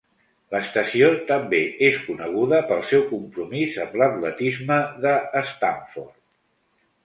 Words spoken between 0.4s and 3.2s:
L'estació també és coneguda pel seu